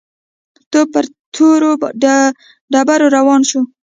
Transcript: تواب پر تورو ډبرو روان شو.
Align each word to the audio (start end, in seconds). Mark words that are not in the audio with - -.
تواب 0.71 0.87
پر 0.93 1.05
تورو 1.33 1.71
ډبرو 2.71 3.07
روان 3.17 3.41
شو. 3.49 3.61